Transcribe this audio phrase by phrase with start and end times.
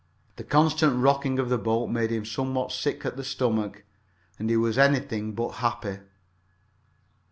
[0.37, 3.83] The constant rocking of the boat made him somewhat sick at the stomach,
[4.39, 5.99] and he was anything but happy.